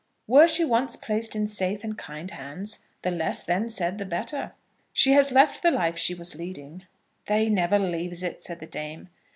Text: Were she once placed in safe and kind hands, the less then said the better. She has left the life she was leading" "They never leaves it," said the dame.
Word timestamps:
Were 0.25 0.47
she 0.47 0.65
once 0.65 0.95
placed 0.95 1.35
in 1.35 1.47
safe 1.47 1.83
and 1.83 1.95
kind 1.95 2.31
hands, 2.31 2.79
the 3.03 3.11
less 3.11 3.43
then 3.43 3.69
said 3.69 3.99
the 3.99 4.03
better. 4.07 4.53
She 4.93 5.11
has 5.11 5.31
left 5.31 5.61
the 5.61 5.69
life 5.69 5.95
she 5.95 6.15
was 6.15 6.33
leading" 6.33 6.87
"They 7.27 7.49
never 7.49 7.77
leaves 7.77 8.23
it," 8.23 8.41
said 8.41 8.61
the 8.61 8.65
dame. 8.65 9.09